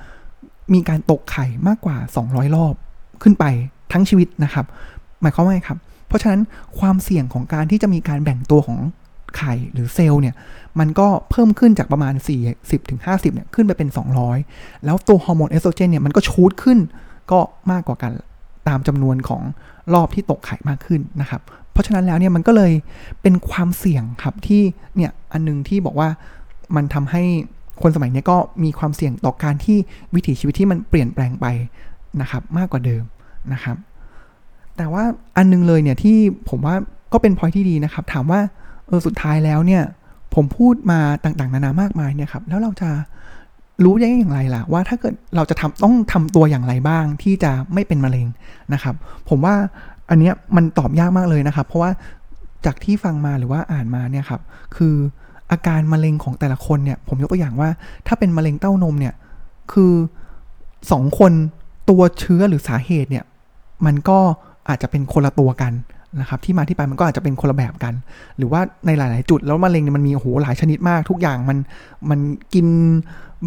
[0.74, 2.74] มีการตกไข่มากกว่า 200 รอบ
[3.24, 3.46] ขึ้นไป
[3.92, 4.66] ทั้งชีวิตนะครับ
[5.22, 6.42] หมายความว่าไงครับ เพราะฉะนั้น
[6.80, 8.80] ความเสี่ยงของการที่จะมีการแบ่งตัวของ
[9.38, 10.36] ไข่หรือเซลล์เนี่ย
[10.80, 12.14] มันก็เพิ่มขึ้นจากประมาณ
[12.52, 13.90] 40ถึง50เนี่ยขึ้นไปเป็น
[14.36, 16.80] 200 แล้วตัวฮอร์โมนเอสโตรเจนเนี่ยมันก็ชูดขึ้น
[17.32, 17.40] ก็
[17.72, 18.12] มากกว่ากัน
[18.68, 19.42] ตามจำนวนของ
[19.94, 22.72] รอบที่ตกไข่มากขึ้นนะครับ เพราะฉะนั้นแล้วเนี่ยมันก็เลย
[23.22, 24.62] เป็นความเสี่ยงครับที่
[24.96, 26.10] เนี่ยอันนึงที่บอกว่า
[26.76, 27.24] มันทำให้
[27.82, 29.78] คนสมัยนี้ก็มีความเสี่ยงต่อการที่
[30.16, 31.46] วิถีชีวิตที่มันเปลี่ยนแปลงไป
[32.22, 33.04] นะครับมากกว่าเดิม
[33.54, 33.78] นะครับ
[34.78, 35.04] แต่ว่า
[35.38, 36.18] อันนึงเลยเนี่ยที่
[36.50, 36.76] ผมว่า
[37.14, 38.40] ก็เป็นพอยที่ดีนะครับ ถามว่า
[38.88, 39.84] เออสุดท้ายแล้วเนี่ย
[40.36, 42.90] ผมพูดมาต่างๆ นานามากมายเนี่ยครับแล้วเราจะ
[43.84, 48.28] รู้ได้อย่างไรล่ะว่าถ้าเกิดเราจะทำต้องทำตัวอย่างไรบ้างที่จะไม่เป็นมะเร็ง
[48.74, 48.96] นะครับ
[49.30, 49.56] ผมว่า
[50.10, 51.92] อันเนี้ยมันตอบยากมากเลยนะครับ เพราะว่า
[52.66, 54.42] จากที่ฟังมาหรือว่าอ่านมาเนี่ยครับ
[54.76, 54.96] คือ
[55.52, 57.70] อาการมะเร็งของแต่ละคนเนี่ยผมยกตัวอย่างว่า
[58.08, 59.14] ถ้าเป็นมะเร็งเต้านมเนี่ย
[59.72, 59.94] คือ
[60.92, 61.34] สองคน
[61.90, 63.26] ตัวเชื้อหรือสาเหตุเนี่ย
[63.86, 64.20] มันก็
[64.70, 65.74] อาจจะเป็นคนละตัวกัน
[66.20, 67.94] นะครับที่มาที่ไปมันก็อาจจะเป็นคนละแบบกัน
[68.38, 71.58] หรือว่าในหลาย ๆ จุดแล้วมะเร็งเนี่ยมันมีโอ้โหหลายชนิดมาก ทุกอย่างมัน
[72.10, 72.20] มัน
[72.54, 72.68] กิน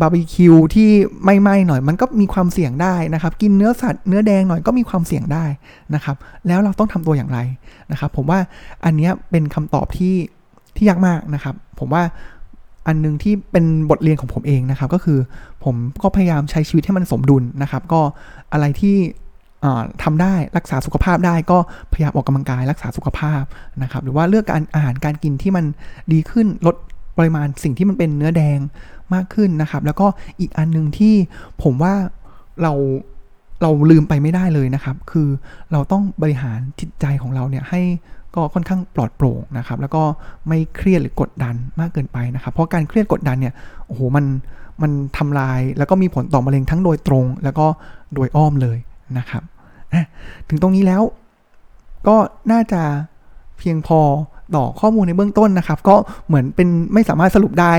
[0.01, 0.91] บาร์บีคิวที่
[1.25, 5.45] ไม่ไหม้หน่อยมันก็มีความเสี่ยงได้นะครับ กินเนื้อสัตว์เนื้อแดงหน่อยก็มีความเสี่ยงได้
[5.95, 7.39] นะครับ แล้วเราต้องทำตัวอย่างไร
[7.93, 8.39] นะครับ ผมว่า
[8.85, 10.15] อันนี้เป็นคำตอบที่
[10.77, 12.03] ที่ยากมากนะครับ ผมว่า
[12.87, 15.19] อันนึงที่เป็นบทเรียนของผมเองนะครับ ก็คือ
[15.65, 18.01] ผมก็พยายามใช้ชีวิตให้มันสมดุลนะครับ ก็
[18.53, 18.97] อะไรที่
[20.03, 21.59] ทำได้รักษาสุขภาพได้ก็
[21.93, 23.43] พยายามออกกำลังกายรักษาสุขภาพ
[23.83, 25.65] นะครับหรือว่าเลือกการอาหารการกินที่มัน
[26.13, 26.77] ดีขึ้นลด
[27.19, 28.59] ปริมาณสิ่งที่มันเป็นเนื้อแดง
[29.15, 30.07] มากขึ้นนะครับ แล้วก็
[30.41, 31.15] อีกอันหนึ่งที่
[31.63, 31.95] ผมว่า
[32.63, 32.73] เรา
[33.63, 35.29] เราลืมไปไม่ได้เลยนะครับ คือ
[35.73, 37.83] เราต้องบริหารจิตใจของเราเนี่ยให้
[38.35, 40.03] ก็ค่อนข้างปลอดโปร่งนะครับ แล้วก็
[40.49, 43.55] ไม่เครียดหรือกดดันมากเกินไปนะครับ เพราะการเครียดกดดันเนี่ย
[43.87, 44.25] โอ้โหมัน
[44.83, 47.67] มันทำลายแล้วก็มีผลต่อมะเร็งทั้งโดยตรง แล้วก็
[48.15, 48.79] โดยอ้อมเลย
[49.19, 49.43] นะครับ
[50.49, 51.03] ถึงตรงนี้แล้ว
[52.09, 52.17] ก็
[52.53, 52.83] น่าจะ
[53.59, 54.01] เพียงพอ
[54.55, 55.97] ต่อข้อมูลในเบื้องต้นนะครับ ก็
[56.27, 57.73] เหมือนเป็นไม่สามารถสรุปได้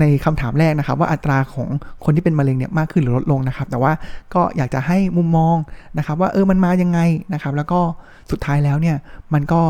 [0.00, 1.68] ในคำถามแรกนะครับ ว่าอัตราของ
[2.04, 3.92] คนที่เป็นมะเร็งเนี่ยมากขึ้นหรือลดลงนะครับ แต่ว่า
[4.34, 5.56] ก็อยากจะให้มุมมอง
[5.98, 7.00] นะครับ ว่าเออมันมายังไง
[7.34, 7.80] นะครับ แล้วก็
[8.30, 8.96] สุดท้ายแล้วเนี่ย
[9.34, 9.60] มันก็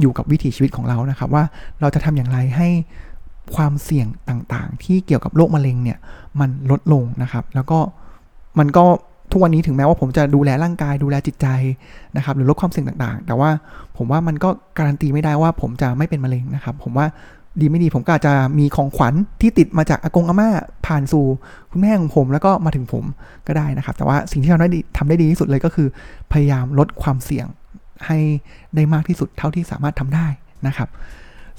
[0.00, 1.44] อยู่กับวิถีชีวิตของเรานะครับ ว่า
[1.80, 2.68] เราจะทำอย่างไรให้
[3.54, 5.98] ความเสี่ยงต่างๆ ที่เกี่ยวกับโรคมะเร็งเนี่ย
[6.40, 7.78] มันลดลงนะครับ แล้วก็
[8.58, 8.86] มันก็
[9.32, 11.46] ทุกวันนี้ถึงแม้ว่าผมจะดูแลร่างกายดูแลจิตใจ
[12.16, 13.50] นะครับหรือลดความเสี่ยงต่างๆ แต่ว่า
[13.96, 17.06] ผมว่ามันก็การันตีไม่ได้ว่าผมจะไม่เป็นมะเร็งนะครับ ผมว่า
[17.60, 20.48] ดีไม่ดีผมก็อาจจะมีของขวัญที่ติดมาจากอากงอาม่า
[20.86, 21.24] ผ่านสู่
[21.70, 23.04] คุณแม่ของผมแล้วก็มาถึงผม
[23.46, 25.88] ก็ได้นะครับ แต่ว่าสิ่งที่เราได้ทำได้ดีที่สุดเลยก็คือ
[26.32, 27.46] พยายามลดความเสี่ยง
[28.06, 28.18] ให้
[28.74, 30.26] ได้มากที่สุดเท่าที่สามารถทำได้
[30.66, 30.88] นะครับ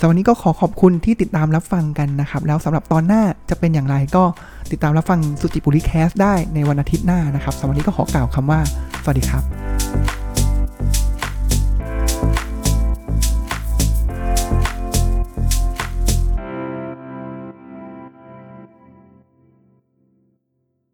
[0.01, 4.23] สำหรับวันนี้ก็ขอขอบคุณที่ติดตามรับฟังกันนะครับ แล้วสำหรับตอนหน้าจะเป็นอย่างไรก็
[4.71, 8.59] ติดตามรับฟังสุจิปุริแคสได้ในวันอาทิตย์หน้านะครับสำหรับวันนี้ก็ขอกล่าวคำว่า
[9.03, 9.43] สวัสดีครับ